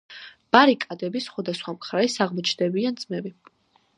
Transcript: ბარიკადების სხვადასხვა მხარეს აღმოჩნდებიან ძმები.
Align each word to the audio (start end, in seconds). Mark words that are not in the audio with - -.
ბარიკადების 0.55 1.27
სხვადასხვა 1.31 1.75
მხარეს 1.75 2.17
აღმოჩნდებიან 2.27 2.99
ძმები. 3.05 3.35